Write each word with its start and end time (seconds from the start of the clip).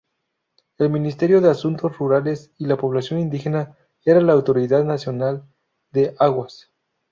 El 0.79 0.89
Ministerio 0.89 1.41
de 1.41 1.51
Asuntos 1.51 1.95
Rurales 1.99 2.49
y 2.57 2.65
Población 2.73 3.19
Indígena 3.19 3.77
era 4.03 4.19
la 4.19 4.33
Autoridad 4.33 4.83
Nacional 4.83 5.45
de 5.91 6.15
Aguas. 6.17 6.71